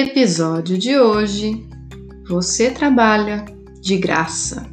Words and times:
Episódio 0.00 0.78
de 0.78 0.96
hoje: 0.96 1.66
Você 2.28 2.70
trabalha 2.70 3.44
de 3.80 3.96
graça. 3.96 4.64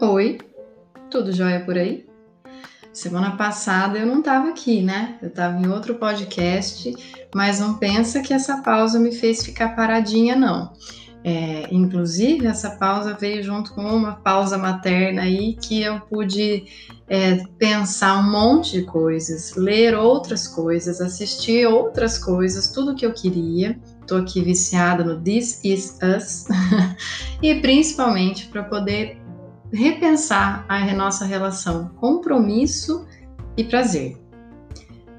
Oi, 0.00 0.38
tudo 1.08 1.30
jóia 1.30 1.60
por 1.60 1.78
aí? 1.78 2.04
Semana 2.92 3.36
passada 3.36 3.96
eu 3.96 4.06
não 4.06 4.18
estava 4.18 4.48
aqui, 4.48 4.82
né? 4.82 5.20
Eu 5.22 5.28
estava 5.28 5.56
em 5.56 5.68
outro 5.68 5.94
podcast, 5.94 6.92
mas 7.32 7.60
não 7.60 7.74
pensa 7.74 8.20
que 8.20 8.34
essa 8.34 8.60
pausa 8.60 8.98
me 8.98 9.12
fez 9.12 9.44
ficar 9.44 9.76
paradinha, 9.76 10.34
não. 10.34 10.72
É, 11.28 11.66
inclusive, 11.72 12.46
essa 12.46 12.70
pausa 12.70 13.12
veio 13.12 13.42
junto 13.42 13.74
com 13.74 13.82
uma 13.82 14.12
pausa 14.12 14.56
materna 14.56 15.22
aí 15.22 15.54
que 15.54 15.82
eu 15.82 15.98
pude 16.02 16.66
é, 17.08 17.42
pensar 17.58 18.20
um 18.20 18.30
monte 18.30 18.78
de 18.78 18.82
coisas, 18.82 19.56
ler 19.56 19.96
outras 19.96 20.46
coisas, 20.46 21.00
assistir 21.00 21.66
outras 21.66 22.16
coisas, 22.16 22.68
tudo 22.68 22.94
que 22.94 23.04
eu 23.04 23.12
queria. 23.12 23.76
Estou 24.00 24.18
aqui 24.18 24.40
viciada 24.40 25.02
no 25.02 25.20
This 25.20 25.64
Is 25.64 25.98
Us 26.00 26.44
e 27.42 27.56
principalmente 27.56 28.46
para 28.46 28.62
poder 28.62 29.20
repensar 29.72 30.64
a 30.68 30.94
nossa 30.94 31.24
relação 31.24 31.88
compromisso 31.96 33.04
e 33.56 33.64
prazer. 33.64 34.16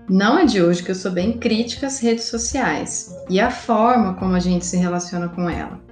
Não 0.09 0.39
é 0.39 0.45
de 0.45 0.63
hoje 0.63 0.81
que 0.81 0.91
eu 0.91 0.95
sou 0.95 1.11
bem 1.11 1.37
crítica 1.37 1.87
às 1.87 1.99
redes 1.99 2.23
sociais 2.29 3.13
e 3.29 3.41
a 3.41 3.51
forma 3.51 4.13
como 4.13 4.35
a 4.35 4.39
gente 4.39 4.65
se 4.65 4.77
relaciona 4.77 5.27
com 5.27 5.49
ela. 5.49 5.85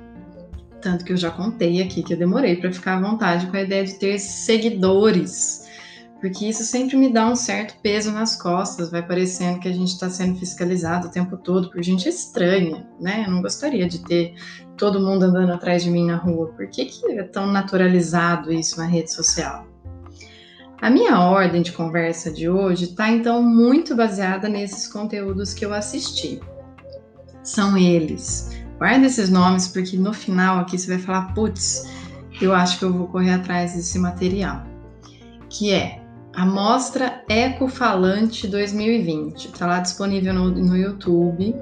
Tanto 0.86 1.03
que 1.03 1.14
eu 1.14 1.17
já 1.17 1.31
contei 1.31 1.81
aqui 1.81 2.03
que 2.03 2.14
eu 2.14 2.17
demorei 2.17 2.58
para 2.58 2.72
ficar 2.72 2.97
à 2.97 3.02
vontade 3.02 3.47
com 3.47 3.58
a 3.58 3.61
ideia 3.64 3.83
de 3.83 3.95
ter 3.95 4.19
seguidores, 4.19 5.67
porque 6.22 6.45
isso 6.45 6.64
sempre 6.64 6.95
me 6.95 7.11
dá 7.11 7.28
um 7.28 7.36
certo 7.36 7.73
peso 7.81 8.11
nas 8.11 8.39
costas, 8.39 8.91
vai 8.91 9.02
parecendo 9.02 9.59
que 9.59 9.67
a 9.67 9.73
gente 9.73 9.88
está 9.88 10.11
sendo 10.11 10.38
fiscalizado 10.38 11.08
o 11.08 11.09
tempo 11.09 11.38
todo 11.38 11.72
por 11.72 11.81
gente 11.81 12.08
estranha, 12.08 12.88
né? 13.02 13.23
Eu 13.25 13.31
não 13.31 13.41
gostaria 13.41 13.88
de 13.88 13.97
ter 14.03 14.36
todo 14.78 15.00
mundo 15.00 15.23
andando 15.23 15.53
atrás 15.53 15.83
de 15.83 15.89
mim 15.89 16.06
na 16.06 16.17
rua. 16.17 16.53
Por 16.56 16.67
que, 16.67 16.86
que 16.86 17.13
é 17.13 17.23
tão 17.23 17.47
naturalizado 17.47 18.53
isso 18.53 18.78
na 18.78 18.86
rede 18.86 19.11
social? 19.11 19.66
A 20.80 20.91
minha 20.91 21.19
ordem 21.19 21.63
de 21.63 21.72
conversa 21.72 22.31
de 22.31 22.47
hoje 22.47 22.86
está 22.86 23.09
então 23.09 23.41
muito 23.41 23.95
baseada 23.95 24.47
nesses 24.47 24.88
conteúdos 24.88 25.52
que 25.52 25.66
eu 25.66 25.73
assisti. 25.73 26.39
São 27.41 27.75
eles 27.75 28.54
Guarda 28.77 29.05
esses 29.05 29.29
nomes, 29.29 29.67
porque 29.67 29.97
no 29.97 30.13
final 30.13 30.59
aqui 30.59 30.77
você 30.77 30.95
vai 30.95 31.00
falar, 31.00 31.33
putz, 31.33 31.89
eu 32.41 32.53
acho 32.53 32.79
que 32.79 32.85
eu 32.85 32.94
vou 32.94 33.07
correr 33.07 33.31
atrás 33.31 33.73
desse 33.73 33.97
material. 33.97 34.63
Que 35.50 35.72
é 35.72 36.01
a 36.35 36.45
Mostra 36.45 37.23
Ecofalante 37.29 38.47
2020. 38.47 39.45
Está 39.45 39.66
lá 39.66 39.79
disponível 39.79 40.33
no, 40.33 40.51
no 40.51 40.75
YouTube. 40.75 41.55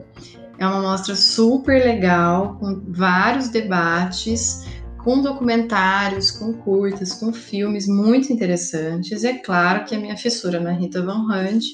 É 0.58 0.66
uma 0.66 0.82
mostra 0.82 1.16
super 1.16 1.84
legal, 1.84 2.58
com 2.60 2.82
vários 2.88 3.50
debates, 3.50 4.66
com 5.04 5.22
documentários, 5.22 6.32
com 6.32 6.54
curtas, 6.54 7.14
com 7.14 7.34
filmes 7.34 7.88
muito 7.88 8.32
interessantes. 8.32 9.24
É 9.24 9.34
claro 9.34 9.84
que 9.84 9.94
a 9.94 10.00
minha 10.00 10.16
fissura 10.16 10.60
na 10.60 10.72
Rita 10.72 11.02
Van 11.04 11.28
Hunt 11.28 11.66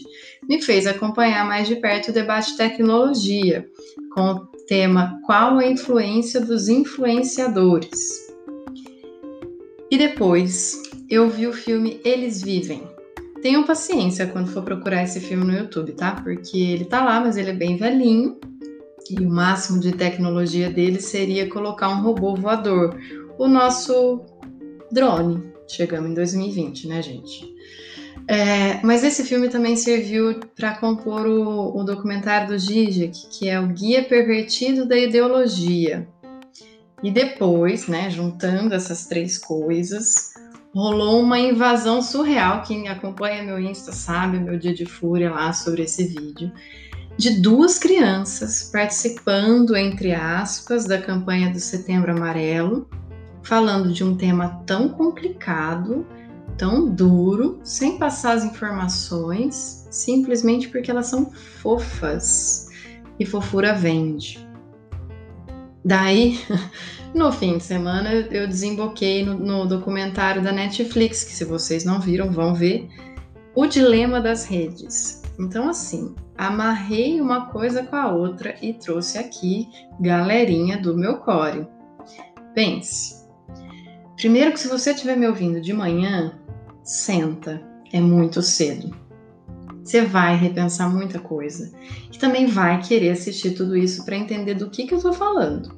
me 0.48 0.62
fez 0.62 0.88
acompanhar 0.88 1.46
mais 1.46 1.68
de 1.68 1.76
perto 1.76 2.10
o 2.10 2.14
debate 2.14 2.52
de 2.52 2.58
tecnologia, 2.58 3.66
com 4.14 4.49
tema 4.70 5.20
Qual 5.26 5.58
a 5.58 5.66
influência 5.66 6.40
dos 6.40 6.70
influenciadores? 6.70 8.32
E 9.90 9.98
depois 9.98 10.80
eu 11.10 11.28
vi 11.28 11.48
o 11.48 11.54
filme 11.54 12.00
Eles 12.06 12.44
Vivem. 12.44 12.84
Tenham 13.42 13.64
paciência 13.64 14.28
quando 14.28 14.52
for 14.52 14.62
procurar 14.62 15.04
esse 15.04 15.20
filme 15.20 15.44
no 15.44 15.58
YouTube, 15.58 15.94
tá? 15.94 16.12
Porque 16.12 16.56
ele 16.56 16.86
tá 16.86 17.04
lá, 17.04 17.20
mas 17.20 17.36
ele 17.36 17.50
é 17.50 17.54
bem 17.54 17.78
velhinho. 17.78 18.38
E 19.10 19.20
o 19.26 19.28
máximo 19.28 19.80
de 19.80 19.92
tecnologia 19.92 20.70
dele 20.70 21.02
seria 21.02 21.50
colocar 21.50 21.90
um 21.90 22.04
robô 22.04 22.36
voador. 22.36 22.96
O 23.40 23.48
nosso 23.48 24.22
drone. 24.92 25.52
Chegamos 25.68 26.12
em 26.12 26.14
2020, 26.14 26.88
né, 26.88 27.02
gente? 27.02 27.56
É, 28.32 28.80
mas 28.84 29.04
esse 29.04 29.24
filme 29.24 29.50
também 29.50 29.76
serviu 29.76 30.40
para 30.56 30.76
compor 30.76 31.26
o, 31.26 31.76
o, 31.76 31.84
documentário 31.84 32.50
do 32.50 32.60
Zizek, 32.60 33.28
que 33.32 33.50
é 33.50 33.60
o 33.60 33.66
Guia 33.66 34.04
Pervertido 34.04 34.86
da 34.86 34.96
Ideologia. 34.96 36.08
E 37.02 37.10
depois, 37.10 37.88
né, 37.88 38.08
juntando 38.12 38.76
essas 38.76 39.08
três 39.08 39.36
coisas, 39.36 40.36
rolou 40.76 41.24
uma 41.24 41.40
invasão 41.40 42.04
surreal. 42.04 42.62
Quem 42.62 42.88
acompanha 42.88 43.42
meu 43.42 43.60
Insta 43.60 43.92
sabe, 43.92 44.38
meu 44.38 44.60
dia 44.60 44.76
de 44.76 44.86
fúria 44.86 45.32
lá 45.32 45.52
sobre 45.52 45.82
esse 45.82 46.04
vídeo, 46.04 46.52
de 47.18 47.42
duas 47.42 47.80
crianças 47.80 48.70
participando, 48.72 49.76
entre 49.76 50.14
aspas, 50.14 50.86
da 50.86 51.02
campanha 51.02 51.50
do 51.50 51.60
Setembro 51.60 52.12
Amarelo, 52.12 52.88
falando 53.42 53.92
de 53.92 54.04
um 54.04 54.16
tema 54.16 54.62
tão 54.68 54.88
complicado 54.88 56.06
tão 56.60 56.90
duro, 56.90 57.62
sem 57.64 57.98
passar 57.98 58.34
as 58.34 58.44
informações, 58.44 59.88
simplesmente 59.90 60.68
porque 60.68 60.92
elas 60.92 61.08
são 61.08 61.32
fofas 61.32 62.68
e 63.18 63.26
fofura 63.26 63.74
vende. 63.74 64.46
Daí, 65.84 66.38
no 67.16 67.32
fim 67.32 67.58
de 67.58 67.64
semana, 67.64 68.12
eu 68.14 68.46
desemboquei 68.46 69.26
no, 69.26 69.40
no 69.40 69.66
documentário 69.66 70.44
da 70.44 70.52
Netflix, 70.52 71.24
que 71.24 71.32
se 71.32 71.46
vocês 71.46 71.86
não 71.86 72.02
viram, 72.02 72.30
vão 72.30 72.54
ver, 72.54 72.90
O 73.56 73.66
Dilema 73.66 74.20
das 74.20 74.46
Redes. 74.46 75.24
Então, 75.40 75.70
assim, 75.70 76.14
amarrei 76.38 77.22
uma 77.22 77.48
coisa 77.48 77.84
com 77.84 77.96
a 77.96 78.12
outra 78.12 78.56
e 78.62 78.74
trouxe 78.74 79.18
aqui 79.18 79.70
galerinha 80.02 80.78
do 80.78 80.98
meu 80.98 81.20
core. 81.20 81.66
Pense. 82.54 83.20
Primeiro 84.18 84.52
que 84.52 84.60
se 84.60 84.68
você 84.68 84.92
estiver 84.92 85.16
me 85.16 85.26
ouvindo 85.26 85.62
de 85.62 85.72
manhã, 85.72 86.39
senta, 86.84 87.62
é 87.92 88.00
muito 88.00 88.42
cedo. 88.42 88.96
Você 89.84 90.06
vai 90.06 90.36
repensar 90.36 90.90
muita 90.94 91.20
coisa 91.20 91.72
e 92.14 92.18
também 92.18 92.46
vai 92.46 92.82
querer 92.82 93.12
assistir 93.12 93.52
tudo 93.52 93.76
isso 93.76 94.06
para 94.06 94.16
entender 94.16 94.54
do 94.54 94.70
que, 94.70 94.86
que 94.86 94.94
eu 94.94 94.98
estou 94.98 95.14
falando. 95.14 95.78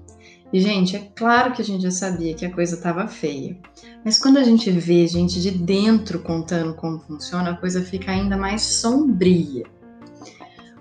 E, 0.52 0.60
gente, 0.60 0.98
é 0.98 1.10
claro 1.16 1.54
que 1.54 1.62
a 1.62 1.66
gente 1.66 1.84
já 1.84 1.92
sabia 1.92 2.34
que 2.34 2.46
a 2.46 2.52
coisa 2.52 2.76
estava 2.76 3.08
feia, 3.08 3.58
mas 4.04 4.18
quando 4.18 4.38
a 4.38 4.44
gente 4.44 4.70
vê 4.70 5.08
gente 5.08 5.42
de 5.42 5.52
dentro 5.52 6.20
contando 6.20 6.74
como 6.74 7.00
funciona, 7.00 7.52
a 7.52 7.58
coisa 7.58 7.82
fica 7.82 8.12
ainda 8.12 8.36
mais 8.36 8.62
sombria. 8.62 9.64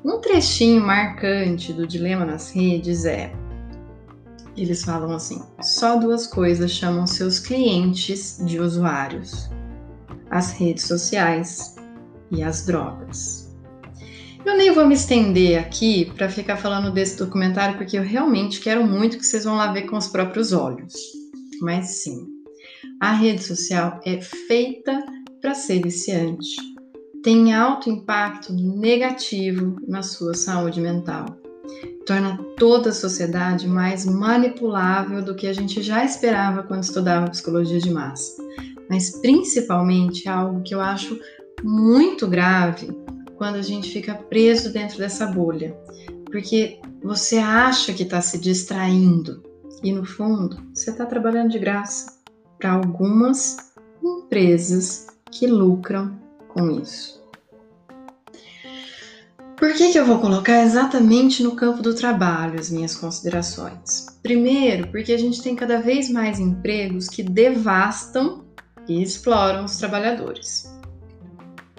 Um 0.05 0.19
trechinho 0.19 0.81
marcante 0.81 1.73
do 1.73 1.87
Dilema 1.87 2.25
nas 2.25 2.51
Redes 2.51 3.05
é: 3.05 3.33
eles 4.57 4.83
falam 4.83 5.13
assim, 5.13 5.41
só 5.63 5.97
duas 5.97 6.27
coisas 6.27 6.71
chamam 6.71 7.07
seus 7.07 7.39
clientes 7.39 8.43
de 8.45 8.59
usuários: 8.59 9.49
as 10.31 10.53
redes 10.53 10.85
sociais 10.85 11.75
e 12.31 12.43
as 12.43 12.65
drogas. 12.65 13.51
Eu 14.45 14.57
nem 14.57 14.73
vou 14.73 14.87
me 14.87 14.95
estender 14.95 15.59
aqui 15.59 16.11
para 16.17 16.29
ficar 16.29 16.57
falando 16.57 16.91
desse 16.91 17.19
documentário, 17.19 17.77
porque 17.77 17.99
eu 17.99 18.03
realmente 18.03 18.61
quero 18.61 18.87
muito 18.87 19.19
que 19.19 19.27
vocês 19.27 19.45
vão 19.45 19.57
lá 19.57 19.71
ver 19.73 19.83
com 19.83 19.97
os 19.97 20.09
próprios 20.09 20.53
olhos. 20.53 20.95
Mas 21.61 22.03
sim, 22.03 22.27
a 22.99 23.13
rede 23.13 23.43
social 23.43 24.01
é 24.05 24.21
feita 24.21 25.05
para 25.43 25.55
ser 25.55 25.83
viciante. 25.83 26.57
Tem 27.23 27.53
alto 27.53 27.91
impacto 27.91 28.51
negativo 28.53 29.77
na 29.87 30.03
sua 30.03 30.33
saúde 30.33 30.81
mental. 30.81 31.27
Torna 32.07 32.39
toda 32.57 32.89
a 32.89 32.95
sociedade 32.95 33.69
mais 33.69 34.07
manipulável 34.07 35.23
do 35.23 35.35
que 35.35 35.47
a 35.47 35.53
gente 35.53 35.83
já 35.83 36.03
esperava 36.03 36.63
quando 36.63 36.83
estudava 36.83 37.31
psicologia 37.31 37.79
de 37.79 37.91
massa 37.91 38.43
mas 38.91 39.11
principalmente 39.21 40.29
algo 40.29 40.63
que 40.63 40.75
eu 40.75 40.81
acho 40.81 41.19
muito 41.63 42.27
grave 42.27 42.91
quando 43.37 43.55
a 43.55 43.63
gente 43.63 43.91
fica 43.91 44.15
preso 44.15 44.73
dentro 44.73 44.99
dessa 44.99 45.27
bolha, 45.27 45.75
porque 46.27 46.81
você 47.03 47.39
acha 47.39 47.93
que 47.95 48.03
está 48.03 48.21
se 48.21 48.39
distraindo 48.39 49.43
E 49.83 49.93
no 49.93 50.05
fundo, 50.05 50.59
você 50.75 50.91
está 50.91 51.07
trabalhando 51.07 51.53
de 51.53 51.59
graça 51.59 52.19
para 52.59 52.73
algumas 52.73 53.57
empresas 54.05 55.07
que 55.31 55.47
lucram 55.47 56.19
com 56.49 56.71
isso. 56.71 57.19
Por 59.57 59.73
que, 59.73 59.93
que 59.93 59.99
eu 59.99 60.05
vou 60.05 60.19
colocar 60.19 60.63
exatamente 60.63 61.43
no 61.43 61.55
campo 61.55 61.83
do 61.83 61.95
trabalho 61.95 62.61
as 62.61 62.71
minhas 62.71 62.95
considerações? 62.95 64.07
Primeiro, 64.23 64.89
porque 64.89 65.13
a 65.13 65.19
gente 65.19 65.43
tem 65.43 65.57
cada 65.57 65.79
vez 65.81 66.11
mais 66.11 66.39
empregos 66.39 67.09
que 67.09 67.23
devastam 67.23 68.50
e 68.91 69.01
exploram 69.01 69.65
os 69.65 69.77
trabalhadores. 69.77 70.69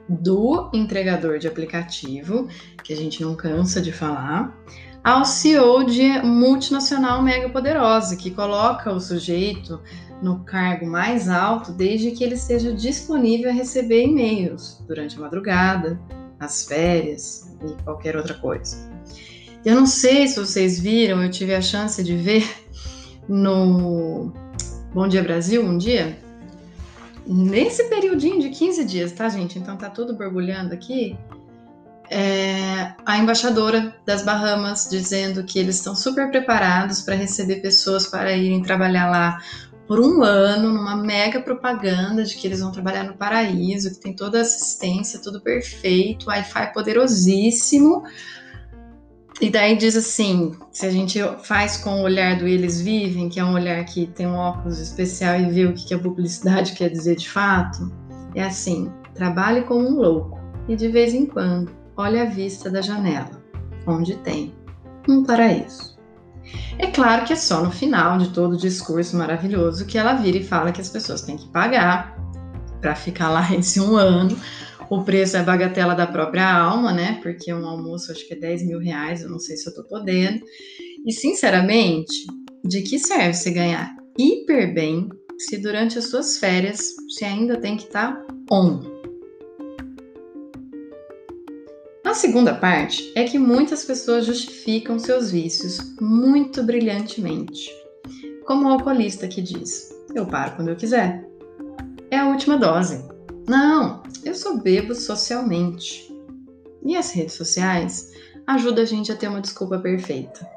Do 0.08 0.72
entregador 0.74 1.40
de 1.40 1.48
aplicativo, 1.48 2.48
que 2.84 2.94
a 2.94 2.96
gente 2.96 3.22
não 3.22 3.36
cansa 3.36 3.82
de 3.82 3.92
falar, 3.92 4.58
ao 5.04 5.26
CEO 5.26 5.84
de 5.84 6.22
multinacional 6.22 7.22
mega 7.22 7.50
poderosa, 7.50 8.16
que 8.16 8.32
coloca 8.32 8.94
o 8.94 9.00
sujeito 9.00 9.82
no 10.22 10.40
cargo 10.46 10.86
mais 10.86 11.28
alto 11.28 11.74
desde 11.74 12.12
que 12.12 12.24
ele 12.24 12.36
esteja 12.36 12.72
disponível 12.72 13.50
a 13.50 13.54
receber 13.54 14.04
e-mails 14.04 14.82
durante 14.88 15.18
a 15.18 15.20
madrugada, 15.20 16.00
as 16.40 16.66
férias 16.66 17.54
e 17.66 17.84
qualquer 17.84 18.16
outra 18.16 18.36
coisa. 18.36 18.90
Eu 19.66 19.76
não 19.76 19.86
sei 19.86 20.28
se 20.28 20.40
vocês 20.40 20.80
viram, 20.80 21.22
eu 21.22 21.30
tive 21.30 21.54
a 21.54 21.62
chance 21.62 22.02
de 22.02 22.16
ver 22.16 22.48
no 23.28 24.32
Bom 24.94 25.08
Dia 25.08 25.22
Brasil 25.22 25.64
um 25.64 25.78
dia, 25.78 26.18
nesse 27.26 27.86
periodinho 27.86 28.40
de 28.40 28.50
15 28.50 28.86
dias, 28.86 29.12
tá, 29.12 29.30
gente? 29.30 29.58
Então 29.60 29.78
tá 29.78 29.90
tudo 29.90 30.16
borbulhando 30.16 30.74
aqui. 30.74 31.18
É, 32.10 32.94
a 33.06 33.18
embaixadora 33.18 33.96
das 34.06 34.22
Bahamas 34.24 34.88
dizendo 34.90 35.46
que 35.46 35.58
eles 35.58 35.78
estão 35.78 35.96
super 35.96 36.30
preparados 36.30 37.02
para 37.02 37.16
receber 37.16 37.62
pessoas 37.62 38.06
para 38.06 38.34
irem 38.34 38.62
trabalhar 38.62 39.10
lá 39.10 39.40
por 39.88 40.00
um 40.00 40.24
ano 40.24 40.74
numa 40.74 40.96
mega 40.96 41.42
propaganda 41.42 42.24
de 42.24 42.36
que 42.36 42.48
eles 42.48 42.60
vão 42.60 42.72
trabalhar 42.72 43.04
no 43.04 43.14
paraíso, 43.14 43.92
que 43.92 44.00
tem 44.00 44.14
toda 44.14 44.40
a 44.40 44.42
assistência, 44.42 45.20
tudo 45.20 45.42
perfeito, 45.42 46.28
Wi-Fi 46.28 46.74
poderosíssimo. 46.74 48.04
E 49.42 49.50
daí 49.50 49.76
diz 49.76 49.98
assim: 49.98 50.52
se 50.72 50.86
a 50.86 50.92
gente 50.92 51.20
faz 51.44 51.78
com 51.78 52.02
o 52.02 52.04
olhar 52.04 52.38
do 52.38 52.48
Eles 52.48 52.80
Vivem, 52.80 53.28
que 53.28 53.40
é 53.40 53.44
um 53.44 53.54
olhar 53.54 53.84
que 53.86 54.06
tem 54.06 54.28
um 54.28 54.36
óculos 54.36 54.80
especial 54.80 55.40
e 55.40 55.50
vê 55.50 55.66
o 55.66 55.74
que 55.74 55.96
a 55.96 56.00
publicidade 56.00 56.74
quer 56.74 56.90
dizer 56.90 57.16
de 57.16 57.28
fato, 57.28 57.92
é 58.36 58.44
assim: 58.44 58.92
trabalhe 59.16 59.62
como 59.64 59.90
um 59.90 59.96
louco 59.96 60.40
e 60.70 60.76
de 60.76 60.88
vez 60.88 61.16
em 61.16 61.26
quando 61.26 61.72
olhe 61.98 62.20
a 62.20 62.26
vista 62.26 62.70
da 62.70 62.82
janela, 62.82 63.42
onde 63.88 64.16
tem 64.18 64.54
um 65.10 65.24
paraíso. 65.24 66.00
É 66.78 66.88
claro 66.88 67.26
que 67.26 67.34
é 67.34 67.36
só 67.36 67.64
no 67.64 67.72
final 67.72 68.20
de 68.20 68.30
todo 68.30 68.54
o 68.54 68.58
discurso 68.58 69.18
maravilhoso 69.18 69.86
que 69.86 69.98
ela 69.98 70.14
vira 70.14 70.38
e 70.38 70.44
fala 70.44 70.72
que 70.72 70.82
as 70.82 70.90
pessoas 70.90 71.22
têm 71.22 71.38
que 71.38 71.48
pagar 71.50 72.16
para 72.80 72.96
ficar 72.96 73.30
lá 73.30 73.48
esse 73.56 73.80
um 73.80 73.96
ano. 73.96 74.38
O 74.92 75.06
preço 75.06 75.38
é 75.38 75.42
bagatela 75.42 75.96
da 75.96 76.06
própria 76.06 76.54
alma, 76.54 76.92
né? 76.92 77.18
Porque 77.24 77.54
um 77.54 77.66
almoço 77.66 78.12
acho 78.12 78.28
que 78.28 78.34
é 78.34 78.38
10 78.38 78.68
mil 78.68 78.78
reais, 78.78 79.22
eu 79.22 79.30
não 79.30 79.40
sei 79.40 79.56
se 79.56 79.70
eu 79.70 79.74
tô 79.74 79.86
podendo. 79.86 80.44
E 81.06 81.14
sinceramente, 81.14 82.28
de 82.62 82.82
que 82.82 83.00
serve 83.00 83.34
você 83.34 83.52
ganhar 83.52 83.96
hiper 84.20 84.74
bem 84.74 85.08
se 85.40 85.58
durante 85.60 85.98
as 85.98 86.10
suas 86.10 86.38
férias 86.38 86.94
você 87.08 87.24
ainda 87.24 87.58
tem 87.58 87.78
que 87.78 87.86
estar 87.86 88.18
tá 88.18 88.28
on? 88.52 88.82
A 92.04 92.14
segunda 92.14 92.54
parte 92.54 93.14
é 93.16 93.24
que 93.24 93.40
muitas 93.40 93.86
pessoas 93.86 94.26
justificam 94.26 95.00
seus 95.00 95.32
vícios 95.32 95.78
muito 96.02 96.62
brilhantemente. 96.64 97.72
Como 98.46 98.68
o 98.68 98.72
alcoolista 98.74 99.26
que 99.26 99.42
diz: 99.42 99.90
Eu 100.14 100.26
paro 100.26 100.58
quando 100.58 100.68
eu 100.68 100.76
quiser. 100.76 101.26
É 102.12 102.18
a 102.18 102.28
última 102.28 102.58
dose. 102.58 103.10
Não, 103.48 104.01
eu 104.24 104.36
só 104.36 104.58
bebo 104.58 104.94
socialmente. 104.94 106.14
E 106.84 106.96
as 106.96 107.12
redes 107.12 107.36
sociais 107.36 108.12
ajudam 108.48 108.84
a 108.84 108.88
gente 108.88 109.12
a 109.12 109.16
ter 109.16 109.28
uma 109.28 109.42
desculpa 109.42 109.78
perfeita. 109.80 110.50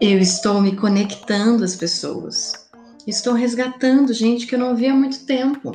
Eu 0.00 0.18
estou 0.18 0.60
me 0.60 0.76
conectando 0.76 1.64
às 1.64 1.74
pessoas. 1.74 2.52
Estou 3.06 3.32
resgatando 3.34 4.12
gente 4.12 4.46
que 4.46 4.54
eu 4.54 4.58
não 4.58 4.76
via 4.76 4.92
há 4.92 4.96
muito 4.96 5.24
tempo. 5.24 5.72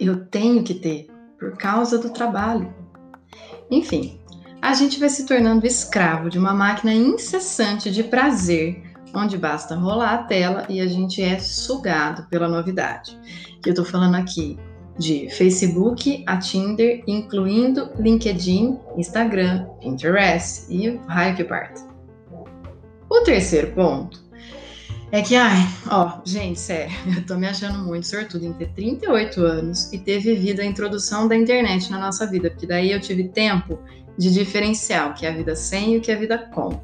Eu 0.00 0.26
tenho 0.26 0.62
que 0.62 0.74
ter, 0.74 1.08
por 1.38 1.56
causa 1.56 1.98
do 1.98 2.10
trabalho. 2.10 2.74
Enfim, 3.70 4.20
a 4.60 4.74
gente 4.74 4.98
vai 4.98 5.08
se 5.08 5.26
tornando 5.26 5.66
escravo 5.66 6.28
de 6.28 6.38
uma 6.38 6.52
máquina 6.54 6.92
incessante 6.92 7.90
de 7.90 8.02
prazer, 8.02 8.82
onde 9.14 9.38
basta 9.38 9.74
rolar 9.74 10.14
a 10.14 10.22
tela 10.24 10.66
e 10.68 10.80
a 10.80 10.86
gente 10.86 11.22
é 11.22 11.38
sugado 11.38 12.26
pela 12.28 12.48
novidade. 12.48 13.18
Eu 13.64 13.74
tô 13.74 13.84
falando 13.84 14.16
aqui 14.16 14.58
de 14.98 15.28
Facebook 15.30 16.24
a 16.26 16.38
Tinder, 16.38 17.02
incluindo 17.06 17.90
LinkedIn, 17.98 18.78
Instagram, 18.96 19.66
Pinterest 19.80 20.66
e 20.70 20.90
o 20.90 20.98
raio 21.06 21.36
que 21.36 21.44
parte. 21.44 21.82
O 23.08 23.20
terceiro 23.22 23.72
ponto 23.72 24.26
é 25.12 25.22
que, 25.22 25.36
ai, 25.36 25.58
ó, 25.90 26.20
gente, 26.24 26.58
sério, 26.58 26.92
eu 27.16 27.24
tô 27.24 27.36
me 27.36 27.46
achando 27.46 27.78
muito 27.84 28.06
sortudo 28.06 28.44
em 28.44 28.52
ter 28.52 28.72
38 28.72 29.40
anos 29.40 29.92
e 29.92 29.98
ter 29.98 30.18
vivido 30.18 30.60
a 30.60 30.64
introdução 30.64 31.28
da 31.28 31.36
internet 31.36 31.90
na 31.90 31.98
nossa 31.98 32.26
vida, 32.26 32.50
porque 32.50 32.66
daí 32.66 32.90
eu 32.90 33.00
tive 33.00 33.28
tempo 33.28 33.78
de 34.18 34.32
diferenciar 34.32 35.10
o 35.10 35.14
que 35.14 35.26
é 35.26 35.30
a 35.30 35.32
vida 35.32 35.54
sem 35.54 35.94
e 35.94 35.98
o 35.98 36.00
que 36.00 36.10
é 36.10 36.14
a 36.14 36.18
vida 36.18 36.38
com. 36.52 36.80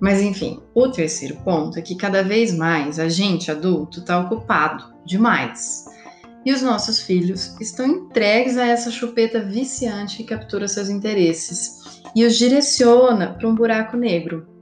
Mas 0.00 0.20
enfim, 0.20 0.60
o 0.74 0.88
terceiro 0.88 1.36
ponto 1.36 1.78
é 1.78 1.82
que 1.82 1.94
cada 1.94 2.22
vez 2.22 2.54
mais 2.54 2.98
a 2.98 3.08
gente 3.08 3.50
adulto 3.50 4.00
está 4.00 4.18
ocupado 4.20 4.92
demais. 5.04 5.86
E 6.46 6.52
os 6.52 6.62
nossos 6.62 7.02
filhos 7.02 7.60
estão 7.60 7.86
entregues 7.86 8.56
a 8.56 8.64
essa 8.64 8.90
chupeta 8.90 9.40
viciante 9.40 10.18
que 10.18 10.24
captura 10.24 10.66
seus 10.66 10.88
interesses 10.88 12.00
e 12.14 12.24
os 12.24 12.38
direciona 12.38 13.34
para 13.34 13.48
um 13.48 13.54
buraco 13.54 13.96
negro 13.96 14.56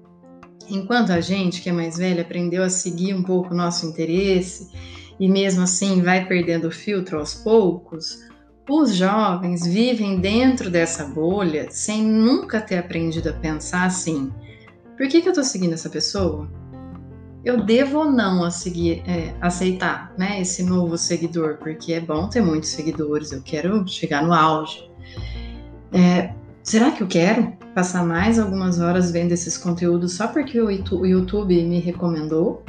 Enquanto 0.69 1.12
a 1.12 1.20
gente, 1.20 1.60
que 1.60 1.69
é 1.69 1.72
mais 1.72 1.98
velha, 1.98 2.22
aprendeu 2.22 2.62
a 2.62 2.70
seguir 2.70 3.14
um 3.14 3.22
pouco 3.22 3.52
o 3.52 3.56
nosso 3.56 3.86
interesse 3.86 4.70
e 5.20 5.28
mesmo 5.28 5.62
assim 5.62 6.02
vai 6.02 6.26
perdendo 6.26 6.69
o 6.69 6.72
filtro 6.72 7.19
aos 7.19 7.34
poucos, 7.34 8.19
os 8.69 8.94
jovens 8.94 9.66
vivem 9.66 10.20
dentro 10.20 10.70
dessa 10.70 11.04
bolha 11.04 11.70
sem 11.70 12.02
nunca 12.02 12.60
ter 12.60 12.78
aprendido 12.78 13.29
a 13.29 13.34
pensar 13.34 13.86
assim: 13.86 14.32
por 14.96 15.06
que, 15.06 15.20
que 15.20 15.29
eu 15.29 15.32
estou 15.32 15.44
seguindo 15.44 15.74
essa 15.74 15.91
pessoa? 15.91 16.48
Eu 17.44 17.63
devo 17.63 17.98
ou 17.98 18.10
não 18.10 18.51
seguir, 18.51 19.03
é, 19.06 19.34
aceitar 19.41 20.13
né, 20.17 20.41
esse 20.41 20.63
novo 20.63 20.96
seguidor? 20.96 21.58
Porque 21.58 21.93
é 21.93 22.01
bom 22.01 22.29
ter 22.29 22.41
muitos 22.41 22.70
seguidores, 22.70 23.32
eu 23.32 23.43
quero 23.43 23.86
chegar 23.86 24.24
no 24.24 24.32
auge. 24.32 24.89
É, 25.93 26.32
será 26.63 26.91
que 26.91 27.03
eu 27.03 27.06
quero? 27.06 27.53
passar 27.74 28.06
mais 28.06 28.39
algumas 28.39 28.79
horas 28.79 29.10
vendo 29.10 29.32
esses 29.32 29.58
conteúdos 29.58 30.15
só 30.15 30.29
porque 30.29 30.60
o 30.60 30.70
YouTube 31.05 31.63
me 31.65 31.81
recomendou. 31.81 32.63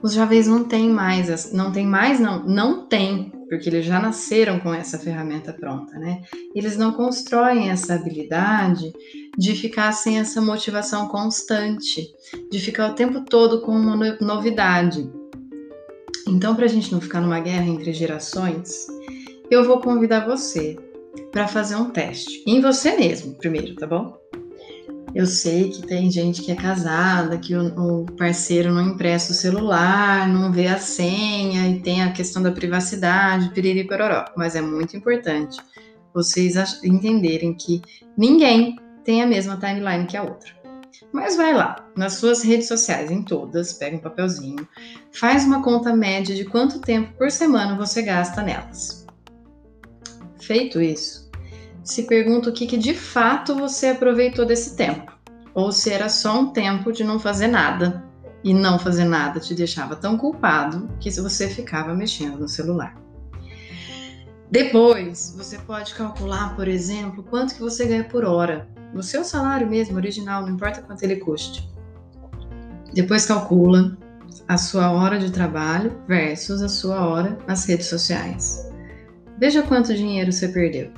Os 0.00 0.14
jovens 0.14 0.46
não 0.46 0.64
têm 0.64 0.88
mais, 0.88 1.52
não 1.52 1.72
tem 1.72 1.86
mais, 1.86 2.20
não, 2.20 2.42
não 2.46 2.86
tem, 2.86 3.32
porque 3.50 3.68
eles 3.68 3.84
já 3.84 4.00
nasceram 4.00 4.60
com 4.60 4.72
essa 4.72 4.96
ferramenta 4.96 5.52
pronta, 5.52 5.98
né? 5.98 6.22
Eles 6.54 6.76
não 6.76 6.92
constroem 6.92 7.68
essa 7.68 7.94
habilidade 7.94 8.92
de 9.36 9.54
ficar 9.56 9.90
sem 9.90 10.20
essa 10.20 10.40
motivação 10.40 11.08
constante, 11.08 12.06
de 12.48 12.60
ficar 12.60 12.92
o 12.92 12.94
tempo 12.94 13.24
todo 13.24 13.60
com 13.62 13.72
uma 13.72 14.16
novidade. 14.20 15.10
Então, 16.28 16.54
para 16.54 16.66
a 16.66 16.68
gente 16.68 16.92
não 16.92 17.00
ficar 17.00 17.20
numa 17.20 17.40
guerra 17.40 17.66
entre 17.66 17.92
gerações, 17.92 18.86
eu 19.50 19.64
vou 19.64 19.80
convidar 19.80 20.28
você 20.28 20.78
para 21.32 21.48
fazer 21.48 21.74
um 21.74 21.90
teste. 21.90 22.44
Em 22.46 22.60
você 22.60 22.96
mesmo, 22.96 23.34
primeiro, 23.34 23.74
tá 23.74 23.86
bom? 23.86 24.19
Eu 25.14 25.26
sei 25.26 25.70
que 25.70 25.82
tem 25.82 26.10
gente 26.10 26.42
que 26.42 26.52
é 26.52 26.54
casada, 26.54 27.36
que 27.36 27.54
o, 27.56 28.02
o, 28.02 28.06
parceiro 28.12 28.72
não 28.72 28.90
empresta 28.90 29.32
o 29.32 29.36
celular, 29.36 30.28
não 30.28 30.52
vê 30.52 30.68
a 30.68 30.78
senha 30.78 31.68
e 31.68 31.80
tem 31.80 32.02
a 32.02 32.12
questão 32.12 32.40
da 32.40 32.52
privacidade, 32.52 33.50
piriri 33.50 33.86
pororó. 33.86 34.24
Mas 34.36 34.54
é 34.54 34.60
muito 34.60 34.96
importante 34.96 35.58
vocês 36.14 36.54
entenderem 36.84 37.54
que 37.54 37.82
ninguém 38.16 38.76
tem 39.04 39.22
a 39.22 39.26
mesma 39.26 39.56
timeline 39.56 40.06
que 40.06 40.16
a 40.16 40.22
outra. 40.22 40.60
Mas 41.12 41.36
vai 41.36 41.54
lá, 41.54 41.88
nas 41.96 42.14
suas 42.14 42.42
redes 42.42 42.68
sociais, 42.68 43.10
em 43.10 43.22
todas, 43.22 43.72
pega 43.72 43.96
um 43.96 44.00
papelzinho, 44.00 44.68
faz 45.12 45.44
uma 45.44 45.62
conta 45.62 45.94
média 45.94 46.34
de 46.34 46.44
quanto 46.44 46.80
tempo 46.80 47.12
por 47.16 47.30
semana 47.30 47.76
você 47.76 48.02
gasta 48.02 48.42
nelas. 48.42 49.06
Feito 50.40 50.80
isso, 50.80 51.29
se 51.82 52.04
pergunta 52.04 52.50
o 52.50 52.52
que, 52.52 52.66
que 52.66 52.76
de 52.76 52.94
fato 52.94 53.54
você 53.54 53.88
aproveitou 53.88 54.44
desse 54.44 54.76
tempo, 54.76 55.12
ou 55.54 55.72
se 55.72 55.90
era 55.90 56.08
só 56.08 56.40
um 56.40 56.52
tempo 56.52 56.92
de 56.92 57.04
não 57.04 57.18
fazer 57.18 57.48
nada, 57.48 58.04
e 58.42 58.54
não 58.54 58.78
fazer 58.78 59.04
nada 59.04 59.38
te 59.38 59.54
deixava 59.54 59.94
tão 59.94 60.16
culpado 60.16 60.88
que 60.98 61.10
você 61.10 61.48
ficava 61.48 61.94
mexendo 61.94 62.38
no 62.38 62.48
celular. 62.48 62.96
Depois, 64.50 65.34
você 65.36 65.58
pode 65.58 65.94
calcular, 65.94 66.56
por 66.56 66.66
exemplo, 66.66 67.22
quanto 67.22 67.54
que 67.54 67.60
você 67.60 67.86
ganha 67.86 68.04
por 68.04 68.24
hora, 68.24 68.68
no 68.92 69.02
seu 69.02 69.22
salário 69.22 69.68
mesmo, 69.68 69.96
original, 69.96 70.42
não 70.42 70.50
importa 70.50 70.82
quanto 70.82 71.02
ele 71.04 71.16
custe. 71.16 71.70
Depois 72.92 73.26
calcula 73.26 73.96
a 74.48 74.58
sua 74.58 74.90
hora 74.90 75.18
de 75.18 75.30
trabalho 75.30 76.02
versus 76.08 76.62
a 76.62 76.68
sua 76.68 77.06
hora 77.06 77.38
nas 77.46 77.64
redes 77.66 77.86
sociais. 77.86 78.68
Veja 79.38 79.62
quanto 79.62 79.94
dinheiro 79.94 80.32
você 80.32 80.48
perdeu. 80.48 80.90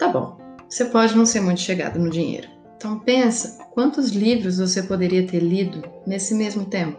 Tá 0.00 0.08
bom, 0.08 0.38
você 0.66 0.86
pode 0.86 1.14
não 1.14 1.26
ser 1.26 1.42
muito 1.42 1.60
chegado 1.60 1.98
no 1.98 2.08
dinheiro. 2.08 2.48
Então 2.74 2.98
pensa 2.98 3.62
quantos 3.74 4.08
livros 4.08 4.56
você 4.56 4.82
poderia 4.82 5.26
ter 5.26 5.40
lido 5.40 5.86
nesse 6.06 6.34
mesmo 6.34 6.64
tempo. 6.64 6.98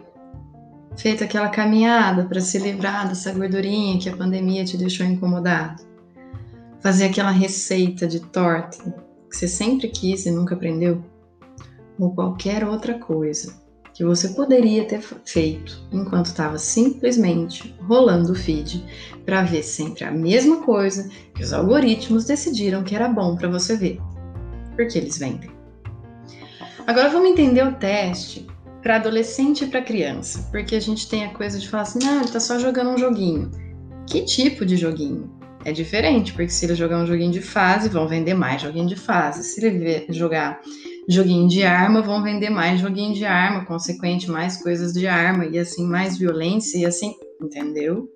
Feito 0.96 1.24
aquela 1.24 1.48
caminhada 1.48 2.24
para 2.26 2.40
se 2.40 2.58
livrar 2.58 3.08
dessa 3.08 3.32
gordurinha 3.32 3.98
que 3.98 4.08
a 4.08 4.16
pandemia 4.16 4.64
te 4.64 4.76
deixou 4.76 5.04
incomodado. 5.04 5.82
Fazer 6.78 7.06
aquela 7.06 7.32
receita 7.32 8.06
de 8.06 8.20
torta 8.20 8.78
que 9.28 9.36
você 9.36 9.48
sempre 9.48 9.88
quis 9.88 10.24
e 10.24 10.30
nunca 10.30 10.54
aprendeu. 10.54 11.02
Ou 11.98 12.14
qualquer 12.14 12.62
outra 12.64 13.00
coisa 13.00 13.60
que 13.94 14.04
você 14.04 14.28
poderia 14.30 14.84
ter 14.84 15.00
feito 15.24 15.86
enquanto 15.92 16.26
estava 16.26 16.58
simplesmente 16.58 17.74
rolando 17.82 18.32
o 18.32 18.34
feed 18.34 18.84
para 19.24 19.42
ver 19.42 19.62
sempre 19.62 20.04
a 20.04 20.10
mesma 20.10 20.62
coisa 20.62 21.10
que 21.34 21.42
os 21.42 21.52
algoritmos 21.52 22.24
decidiram 22.24 22.82
que 22.82 22.94
era 22.94 23.08
bom 23.08 23.36
para 23.36 23.48
você 23.48 23.76
ver, 23.76 24.00
porque 24.76 24.98
eles 24.98 25.18
vendem. 25.18 25.50
Agora 26.86 27.10
vamos 27.10 27.30
entender 27.30 27.66
o 27.66 27.74
teste 27.74 28.46
para 28.82 28.96
adolescente 28.96 29.64
e 29.64 29.66
para 29.68 29.82
criança, 29.82 30.48
porque 30.50 30.74
a 30.74 30.80
gente 30.80 31.08
tem 31.08 31.24
a 31.24 31.30
coisa 31.32 31.58
de 31.58 31.68
falar 31.68 31.84
assim, 31.84 32.00
ah, 32.04 32.16
ele 32.16 32.24
está 32.24 32.40
só 32.40 32.58
jogando 32.58 32.90
um 32.90 32.98
joguinho. 32.98 33.50
Que 34.06 34.22
tipo 34.22 34.66
de 34.66 34.76
joguinho? 34.76 35.30
É 35.64 35.70
diferente, 35.70 36.32
porque 36.32 36.48
se 36.48 36.66
ele 36.66 36.74
jogar 36.74 36.98
um 36.98 37.06
joguinho 37.06 37.30
de 37.30 37.40
fase, 37.40 37.88
vão 37.88 38.08
vender 38.08 38.34
mais 38.34 38.60
joguinho 38.60 38.88
de 38.88 38.96
fase. 38.96 39.44
Se 39.44 39.64
ele 39.64 40.06
jogar 40.12 40.60
joguinho 41.08 41.48
de 41.48 41.62
arma, 41.62 42.02
vão 42.02 42.22
vender 42.22 42.50
mais 42.50 42.80
joguinho 42.80 43.14
de 43.14 43.24
arma, 43.24 43.64
consequente, 43.64 44.30
mais 44.30 44.62
coisas 44.62 44.92
de 44.92 45.06
arma, 45.06 45.46
e 45.46 45.58
assim, 45.58 45.86
mais 45.86 46.16
violência, 46.16 46.78
e 46.78 46.86
assim, 46.86 47.14
entendeu? 47.40 48.08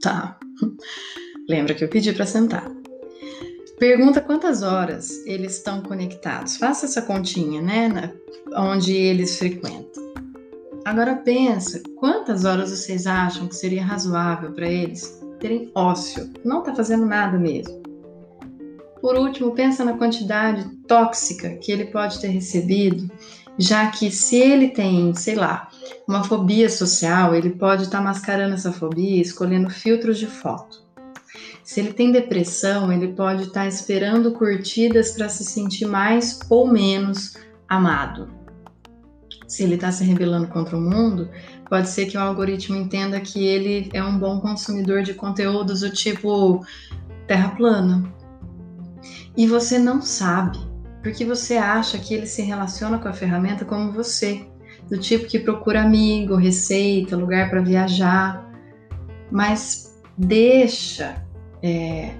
Tá. 0.00 0.38
Lembra 1.48 1.74
que 1.74 1.82
eu 1.82 1.88
pedi 1.88 2.12
para 2.12 2.26
sentar. 2.26 2.70
Pergunta 3.78 4.20
quantas 4.20 4.62
horas 4.62 5.24
eles 5.24 5.56
estão 5.56 5.80
conectados. 5.82 6.56
Faça 6.56 6.86
essa 6.86 7.00
continha, 7.00 7.62
né? 7.62 7.88
Na, 7.88 8.12
onde 8.70 8.92
eles 8.92 9.38
frequentam. 9.38 10.08
Agora 10.84 11.16
pensa, 11.16 11.80
quantas 11.96 12.44
horas 12.44 12.70
vocês 12.70 13.06
acham 13.06 13.46
que 13.46 13.54
seria 13.54 13.84
razoável 13.84 14.52
para 14.52 14.68
eles 14.68 15.22
terem 15.38 15.70
ócio? 15.74 16.28
Não 16.44 16.62
tá 16.62 16.74
fazendo 16.74 17.06
nada 17.06 17.38
mesmo. 17.38 17.77
Por 19.00 19.16
último, 19.16 19.52
pensa 19.52 19.84
na 19.84 19.96
quantidade 19.96 20.68
tóxica 20.86 21.50
que 21.56 21.70
ele 21.70 21.86
pode 21.86 22.20
ter 22.20 22.28
recebido, 22.28 23.10
já 23.56 23.90
que 23.90 24.10
se 24.10 24.36
ele 24.36 24.68
tem, 24.68 25.14
sei 25.14 25.34
lá, 25.34 25.68
uma 26.06 26.24
fobia 26.24 26.68
social, 26.68 27.34
ele 27.34 27.50
pode 27.50 27.84
estar 27.84 27.98
tá 27.98 28.04
mascarando 28.04 28.54
essa 28.54 28.72
fobia 28.72 29.20
escolhendo 29.20 29.70
filtros 29.70 30.18
de 30.18 30.26
foto. 30.26 30.86
Se 31.62 31.80
ele 31.80 31.92
tem 31.92 32.10
depressão, 32.10 32.90
ele 32.90 33.08
pode 33.08 33.42
estar 33.42 33.62
tá 33.62 33.66
esperando 33.68 34.32
curtidas 34.32 35.10
para 35.12 35.28
se 35.28 35.44
sentir 35.44 35.86
mais 35.86 36.40
ou 36.48 36.66
menos 36.66 37.36
amado. 37.68 38.30
Se 39.46 39.64
ele 39.64 39.74
está 39.74 39.92
se 39.92 40.02
rebelando 40.04 40.48
contra 40.48 40.76
o 40.76 40.80
mundo, 40.80 41.28
pode 41.68 41.88
ser 41.88 42.06
que 42.06 42.16
o 42.16 42.20
algoritmo 42.20 42.76
entenda 42.76 43.20
que 43.20 43.46
ele 43.46 43.90
é 43.92 44.02
um 44.02 44.18
bom 44.18 44.40
consumidor 44.40 45.02
de 45.02 45.14
conteúdos 45.14 45.80
do 45.80 45.90
tipo 45.90 46.64
terra 47.26 47.50
plana, 47.50 48.10
e 49.36 49.46
você 49.46 49.78
não 49.78 50.00
sabe, 50.00 50.58
porque 51.02 51.24
você 51.24 51.56
acha 51.56 51.98
que 51.98 52.14
ele 52.14 52.26
se 52.26 52.42
relaciona 52.42 52.98
com 52.98 53.08
a 53.08 53.12
ferramenta 53.12 53.64
como 53.64 53.92
você, 53.92 54.46
do 54.88 54.98
tipo 54.98 55.26
que 55.26 55.38
procura 55.38 55.82
amigo, 55.82 56.34
receita, 56.34 57.16
lugar 57.16 57.50
para 57.50 57.60
viajar, 57.60 58.48
mas 59.30 60.00
deixa, 60.16 61.22
é, 61.62 62.14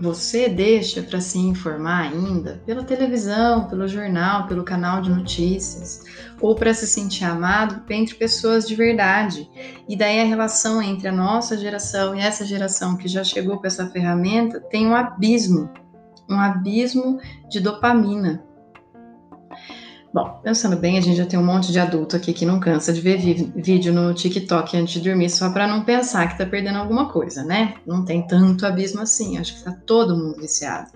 você 0.00 0.48
deixa 0.48 1.02
para 1.02 1.20
se 1.20 1.38
informar 1.38 2.12
ainda 2.12 2.62
pela 2.64 2.82
televisão, 2.84 3.68
pelo 3.68 3.86
jornal, 3.86 4.46
pelo 4.46 4.64
canal 4.64 5.02
de 5.02 5.10
notícias, 5.10 6.04
ou 6.40 6.54
para 6.54 6.72
se 6.72 6.86
sentir 6.86 7.24
amado 7.24 7.82
entre 7.90 8.14
pessoas 8.14 8.66
de 8.66 8.74
verdade. 8.74 9.48
E 9.88 9.96
daí 9.96 10.20
a 10.20 10.24
relação 10.24 10.80
entre 10.80 11.08
a 11.08 11.12
nossa 11.12 11.56
geração 11.56 12.14
e 12.14 12.20
essa 12.20 12.44
geração 12.44 12.96
que 12.96 13.08
já 13.08 13.22
chegou 13.22 13.58
com 13.58 13.66
essa 13.66 13.86
ferramenta 13.88 14.60
tem 14.60 14.86
um 14.86 14.94
abismo 14.94 15.70
um 16.32 16.40
abismo 16.40 17.18
de 17.48 17.60
dopamina. 17.60 18.42
Bom, 20.12 20.40
pensando 20.42 20.76
bem, 20.76 20.98
a 20.98 21.00
gente 21.00 21.16
já 21.16 21.24
tem 21.24 21.38
um 21.38 21.44
monte 21.44 21.72
de 21.72 21.80
adulto 21.80 22.16
aqui 22.16 22.34
que 22.34 22.44
não 22.44 22.60
cansa 22.60 22.92
de 22.92 23.00
ver 23.00 23.16
vídeo 23.56 23.94
no 23.94 24.12
TikTok 24.12 24.76
antes 24.76 24.94
de 24.94 25.08
dormir 25.08 25.30
só 25.30 25.50
para 25.50 25.66
não 25.66 25.84
pensar 25.84 26.28
que 26.28 26.36
tá 26.36 26.44
perdendo 26.44 26.76
alguma 26.76 27.08
coisa, 27.10 27.42
né? 27.42 27.74
Não 27.86 28.04
tem 28.04 28.26
tanto 28.26 28.66
abismo 28.66 29.00
assim, 29.00 29.38
acho 29.38 29.56
que 29.56 29.64
tá 29.64 29.72
todo 29.86 30.14
mundo 30.14 30.38
viciado. 30.38 30.90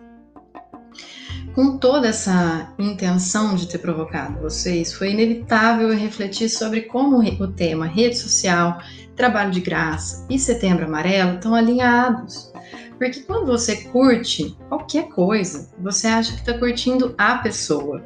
Com 1.55 1.78
toda 1.78 2.09
essa 2.09 2.75
intenção 2.78 3.55
de 3.55 3.66
ter 3.66 3.78
provocado 3.78 4.38
vocês, 4.43 4.93
foi 4.93 5.12
inevitável 5.12 5.88
refletir 5.97 6.50
sobre 6.50 6.83
como 6.83 7.19
o 7.19 7.49
tema 7.49 7.87
rede 7.87 8.19
social, 8.19 8.78
trabalho 9.16 9.50
de 9.50 9.62
graça 9.62 10.26
e 10.28 10.38
setembro 10.38 10.85
amarelo 10.85 11.37
estão 11.37 11.55
alinhados. 11.55 12.52
Porque 12.99 13.21
quando 13.21 13.47
você 13.47 13.76
curte 13.85 14.57
qualquer 14.69 15.09
coisa, 15.09 15.71
você 15.79 16.07
acha 16.07 16.33
que 16.33 16.41
está 16.41 16.59
curtindo 16.59 17.15
a 17.19 17.38
pessoa, 17.38 18.03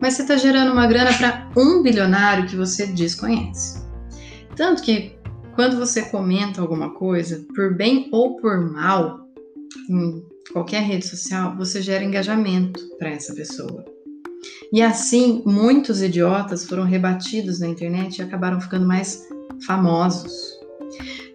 mas 0.00 0.14
você 0.14 0.22
está 0.22 0.36
gerando 0.36 0.72
uma 0.72 0.86
grana 0.86 1.12
para 1.12 1.50
um 1.56 1.82
bilionário 1.82 2.48
que 2.48 2.56
você 2.56 2.86
desconhece. 2.86 3.82
Tanto 4.56 4.82
que 4.82 5.16
quando 5.54 5.76
você 5.76 6.02
comenta 6.02 6.60
alguma 6.60 6.94
coisa, 6.94 7.44
por 7.54 7.74
bem 7.74 8.08
ou 8.10 8.36
por 8.36 8.58
mal, 8.58 9.28
em 9.88 10.24
qualquer 10.52 10.82
rede 10.82 11.06
social, 11.06 11.56
você 11.56 11.80
gera 11.80 12.04
engajamento 12.04 12.80
para 12.98 13.10
essa 13.10 13.34
pessoa. 13.34 13.84
E 14.72 14.82
assim, 14.82 15.42
muitos 15.44 16.02
idiotas 16.02 16.64
foram 16.64 16.84
rebatidos 16.84 17.60
na 17.60 17.68
internet 17.68 18.18
e 18.18 18.22
acabaram 18.22 18.60
ficando 18.60 18.86
mais 18.86 19.28
famosos. 19.66 20.32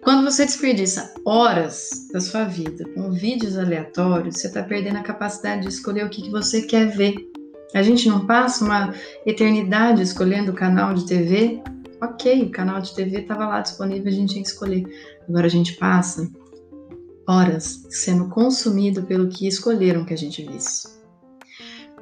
Quando 0.08 0.24
você 0.24 0.46
desperdiça 0.46 1.12
horas 1.22 2.08
da 2.10 2.18
sua 2.18 2.44
vida 2.44 2.82
com 2.94 3.12
vídeos 3.12 3.58
aleatórios, 3.58 4.38
você 4.38 4.46
está 4.46 4.62
perdendo 4.62 4.96
a 4.96 5.02
capacidade 5.02 5.60
de 5.60 5.68
escolher 5.68 6.06
o 6.06 6.08
que, 6.08 6.22
que 6.22 6.30
você 6.30 6.62
quer 6.62 6.86
ver. 6.86 7.14
A 7.74 7.82
gente 7.82 8.08
não 8.08 8.24
passa 8.24 8.64
uma 8.64 8.94
eternidade 9.26 10.00
escolhendo 10.00 10.50
o 10.50 10.54
canal 10.54 10.94
de 10.94 11.04
TV? 11.04 11.62
Ok, 12.00 12.44
o 12.44 12.50
canal 12.50 12.80
de 12.80 12.94
TV 12.94 13.20
estava 13.20 13.46
lá 13.46 13.60
disponível, 13.60 14.08
a 14.08 14.14
gente 14.14 14.30
tinha 14.30 14.42
que 14.42 14.48
escolher. 14.48 14.86
Agora 15.28 15.44
a 15.44 15.50
gente 15.50 15.74
passa 15.74 16.26
horas 17.28 17.84
sendo 17.90 18.30
consumido 18.30 19.02
pelo 19.02 19.28
que 19.28 19.46
escolheram 19.46 20.06
que 20.06 20.14
a 20.14 20.18
gente 20.18 20.42
visse. 20.42 20.88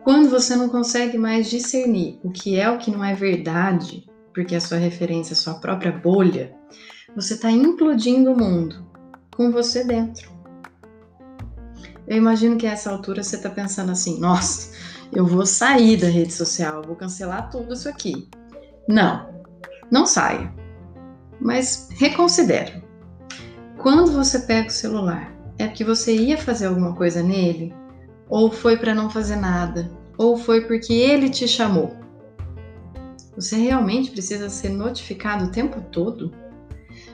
Quando 0.04 0.30
você 0.30 0.54
não 0.54 0.68
consegue 0.68 1.18
mais 1.18 1.50
discernir 1.50 2.20
o 2.22 2.30
que 2.30 2.54
é 2.54 2.70
o 2.70 2.78
que 2.78 2.92
não 2.92 3.02
é 3.02 3.16
verdade, 3.16 4.06
porque 4.32 4.54
a 4.54 4.60
sua 4.60 4.78
referência 4.78 5.32
é 5.32 5.36
a 5.36 5.40
sua 5.40 5.54
própria 5.54 5.90
bolha, 5.90 6.54
você 7.16 7.32
está 7.32 7.50
implodindo 7.50 8.30
o 8.30 8.38
mundo 8.38 8.84
com 9.34 9.50
você 9.50 9.82
dentro. 9.82 10.30
Eu 12.06 12.18
imagino 12.18 12.58
que 12.58 12.66
a 12.66 12.72
essa 12.72 12.90
altura 12.90 13.22
você 13.22 13.36
está 13.36 13.48
pensando 13.48 13.90
assim: 13.90 14.20
nossa, 14.20 14.72
eu 15.10 15.26
vou 15.26 15.46
sair 15.46 15.96
da 15.96 16.08
rede 16.08 16.34
social, 16.34 16.82
vou 16.82 16.94
cancelar 16.94 17.50
tudo 17.50 17.72
isso 17.72 17.88
aqui. 17.88 18.28
Não, 18.86 19.28
não 19.90 20.06
saia. 20.06 20.52
Mas 21.40 21.88
reconsidere. 21.92 22.84
Quando 23.78 24.12
você 24.12 24.40
pega 24.40 24.68
o 24.68 24.72
celular, 24.72 25.34
é 25.58 25.66
porque 25.66 25.84
você 25.84 26.14
ia 26.14 26.36
fazer 26.36 26.66
alguma 26.66 26.94
coisa 26.94 27.22
nele? 27.22 27.74
Ou 28.28 28.50
foi 28.50 28.76
para 28.76 28.94
não 28.94 29.08
fazer 29.08 29.36
nada? 29.36 29.90
Ou 30.18 30.36
foi 30.36 30.66
porque 30.66 30.92
ele 30.92 31.30
te 31.30 31.48
chamou? 31.48 31.96
Você 33.34 33.56
realmente 33.56 34.10
precisa 34.10 34.48
ser 34.50 34.70
notificado 34.70 35.46
o 35.46 35.50
tempo 35.50 35.80
todo? 35.92 36.32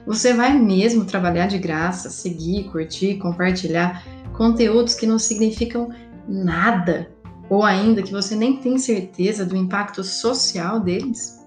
Você 0.07 0.33
vai 0.33 0.59
mesmo 0.59 1.05
trabalhar 1.05 1.47
de 1.47 1.59
graça, 1.59 2.11
seguir, 2.11 2.65
curtir, 2.71 3.19
compartilhar 3.19 4.05
conteúdos 4.33 4.95
que 4.95 5.07
não 5.07 5.19
significam 5.19 5.91
nada, 6.29 7.11
ou 7.49 7.63
ainda 7.63 8.03
que 8.03 8.13
você 8.13 8.35
nem 8.35 8.57
tem 8.57 8.79
certeza 8.79 9.45
do 9.45 9.57
impacto 9.57 10.03
social 10.03 10.81
deles? 10.81 11.41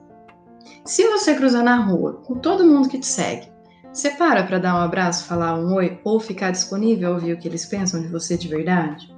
Se 0.85 1.07
você 1.09 1.35
cruzar 1.35 1.63
na 1.63 1.77
rua 1.77 2.21
com 2.25 2.35
todo 2.35 2.65
mundo 2.65 2.87
que 2.87 2.99
te 2.99 3.07
segue, 3.07 3.49
você 3.91 4.11
para 4.11 4.43
para 4.43 4.59
dar 4.59 4.75
um 4.75 4.79
abraço, 4.79 5.25
falar 5.25 5.57
um 5.57 5.73
oi 5.73 5.99
ou 6.03 6.19
ficar 6.19 6.51
disponível 6.51 7.11
a 7.11 7.13
ouvir 7.15 7.33
o 7.33 7.37
que 7.37 7.47
eles 7.47 7.65
pensam 7.65 8.01
de 8.01 8.07
você 8.07 8.37
de 8.37 8.47
verdade? 8.47 9.13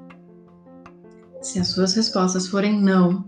Se 1.42 1.60
as 1.60 1.68
suas 1.68 1.94
respostas 1.94 2.48
forem 2.48 2.80
não, 2.80 3.26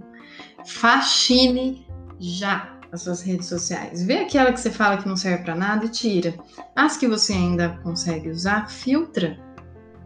faxine 0.66 1.86
já 2.20 2.79
as 2.92 3.02
suas 3.02 3.22
redes 3.22 3.48
sociais. 3.48 4.04
Vê 4.04 4.20
aquela 4.20 4.52
que 4.52 4.60
você 4.60 4.72
fala 4.72 4.98
que 4.98 5.08
não 5.08 5.16
serve 5.16 5.44
para 5.44 5.56
nada 5.56 5.86
e 5.86 5.90
tira. 5.90 6.34
As 6.76 6.98
que 6.98 7.08
você 7.08 7.34
ainda 7.34 7.80
consegue 7.84 8.30
usar, 8.30 8.70
filtra, 8.70 9.38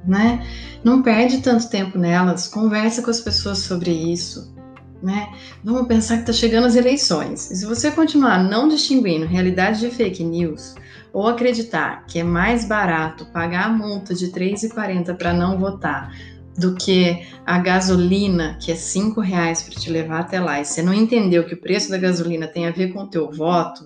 né? 0.05 0.45
Não 0.83 1.01
perde 1.01 1.41
tanto 1.41 1.69
tempo 1.69 1.97
nelas, 1.97 2.47
conversa 2.47 3.01
com 3.01 3.09
as 3.09 3.21
pessoas 3.21 3.59
sobre 3.59 3.91
isso. 3.91 4.53
né? 5.01 5.27
Vamos 5.63 5.87
pensar 5.87 6.15
que 6.15 6.21
está 6.21 6.33
chegando 6.33 6.65
as 6.65 6.75
eleições. 6.77 7.51
E 7.51 7.57
se 7.57 7.65
você 7.65 7.91
continuar 7.91 8.41
não 8.41 8.69
distinguindo 8.69 9.25
realidade 9.25 9.81
de 9.81 9.89
fake 9.89 10.23
news 10.23 10.75
ou 11.11 11.27
acreditar 11.27 12.05
que 12.07 12.19
é 12.19 12.23
mais 12.23 12.65
barato 12.65 13.25
pagar 13.27 13.65
a 13.65 13.69
multa 13.69 14.15
de 14.15 14.27
R$ 14.27 14.53
3,40 14.53 15.15
para 15.17 15.33
não 15.33 15.59
votar 15.59 16.09
do 16.57 16.75
que 16.75 17.25
a 17.45 17.60
gasolina, 17.60 18.57
que 18.62 18.72
é 18.72 18.75
cinco 18.75 19.22
reais 19.22 19.63
para 19.63 19.79
te 19.79 19.89
levar 19.89 20.22
até 20.22 20.39
lá, 20.39 20.60
e 20.62 20.65
você 20.65 20.81
não 20.81 20.93
entendeu 20.93 21.45
que 21.45 21.55
o 21.55 21.60
preço 21.62 21.89
da 21.89 21.98
gasolina 21.98 22.48
tem 22.48 22.67
a 22.67 22.72
ver 22.72 22.93
com 22.93 23.03
o 23.03 23.10
teu 23.10 23.31
voto, 23.31 23.86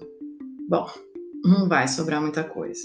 bom, 0.67 0.87
não 1.43 1.67
vai 1.67 1.87
sobrar 1.87 2.21
muita 2.21 2.43
coisa. 2.43 2.81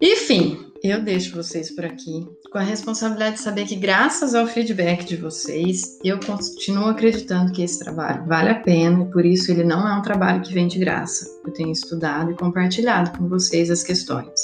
Enfim, 0.00 0.66
eu 0.82 1.02
deixo 1.02 1.34
vocês 1.34 1.70
por 1.70 1.84
aqui 1.84 2.26
com 2.50 2.58
a 2.58 2.62
responsabilidade 2.62 3.36
de 3.36 3.42
saber 3.42 3.66
que, 3.66 3.76
graças 3.76 4.34
ao 4.34 4.46
feedback 4.46 5.04
de 5.04 5.16
vocês, 5.16 5.98
eu 6.04 6.18
continuo 6.20 6.86
acreditando 6.86 7.52
que 7.52 7.62
esse 7.62 7.78
trabalho 7.78 8.24
vale 8.26 8.50
a 8.50 8.60
pena 8.60 9.02
e 9.02 9.10
por 9.10 9.24
isso 9.24 9.50
ele 9.50 9.64
não 9.64 9.86
é 9.86 9.94
um 9.94 10.02
trabalho 10.02 10.42
que 10.42 10.54
vem 10.54 10.68
de 10.68 10.78
graça. 10.78 11.26
Eu 11.44 11.52
tenho 11.52 11.72
estudado 11.72 12.30
e 12.30 12.36
compartilhado 12.36 13.16
com 13.18 13.28
vocês 13.28 13.70
as 13.70 13.82
questões. 13.82 14.40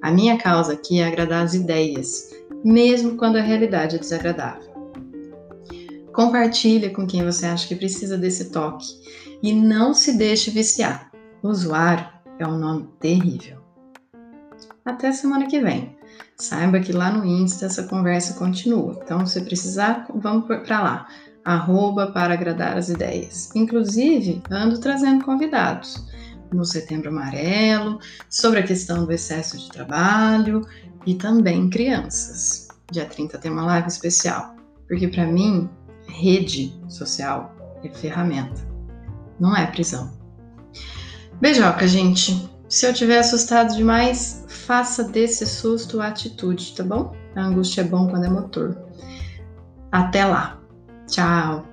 A 0.00 0.10
minha 0.10 0.38
causa 0.38 0.72
aqui 0.72 1.00
é 1.00 1.06
agradar 1.06 1.44
as 1.44 1.54
ideias, 1.54 2.30
mesmo 2.64 3.16
quando 3.16 3.36
a 3.36 3.42
realidade 3.42 3.96
é 3.96 3.98
desagradável. 3.98 4.72
Compartilhe 6.12 6.90
com 6.90 7.06
quem 7.06 7.24
você 7.24 7.46
acha 7.46 7.66
que 7.66 7.74
precisa 7.74 8.18
desse 8.18 8.50
toque 8.50 8.86
e 9.42 9.52
não 9.52 9.94
se 9.94 10.16
deixe 10.16 10.50
viciar. 10.50 11.10
Usuário 11.42 12.06
é 12.38 12.46
um 12.46 12.58
nome 12.58 12.88
terrível. 13.00 13.62
Até 14.84 15.10
semana 15.12 15.46
que 15.46 15.60
vem. 15.60 15.96
Saiba 16.36 16.80
que 16.80 16.92
lá 16.92 17.10
no 17.10 17.24
Insta 17.24 17.66
essa 17.66 17.84
conversa 17.84 18.34
continua. 18.34 19.00
Então, 19.02 19.24
se 19.26 19.40
precisar, 19.42 20.06
vamos 20.14 20.46
para 20.46 20.82
lá. 20.82 21.08
Arroba 21.44 22.08
para 22.08 22.34
agradar 22.34 22.76
as 22.76 22.88
ideias. 22.88 23.50
Inclusive, 23.54 24.42
ando 24.50 24.78
trazendo 24.78 25.24
convidados 25.24 26.04
no 26.52 26.64
Setembro 26.64 27.08
Amarelo, 27.08 27.98
sobre 28.28 28.60
a 28.60 28.62
questão 28.62 29.06
do 29.06 29.12
excesso 29.12 29.58
de 29.58 29.70
trabalho 29.70 30.66
e 31.06 31.14
também 31.14 31.68
crianças. 31.68 32.68
Dia 32.90 33.06
30 33.06 33.38
tem 33.38 33.50
uma 33.50 33.64
live 33.64 33.88
especial, 33.88 34.54
porque 34.86 35.08
para 35.08 35.26
mim, 35.26 35.68
rede 36.06 36.78
social 36.88 37.54
é 37.82 37.88
ferramenta, 37.88 38.66
não 39.40 39.56
é 39.56 39.66
prisão. 39.66 40.12
Beijoca, 41.40 41.86
gente. 41.86 42.50
Se 42.68 42.86
eu 42.86 42.94
tiver 42.94 43.18
assustado 43.18 43.74
demais, 43.74 44.44
faça 44.48 45.04
desse 45.04 45.46
susto 45.46 46.00
atitude, 46.00 46.74
tá 46.74 46.82
bom? 46.82 47.14
A 47.34 47.42
angústia 47.42 47.80
é 47.80 47.84
bom 47.84 48.08
quando 48.08 48.24
é 48.24 48.30
motor. 48.30 48.78
Até 49.90 50.24
lá. 50.24 50.60
Tchau. 51.06 51.71